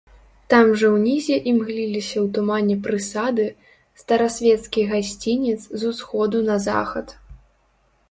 [0.51, 3.45] Там жа ўнізе імгліліся ў тумане прысады,
[4.05, 7.07] старасвецкі гасцінец з усходу на захад.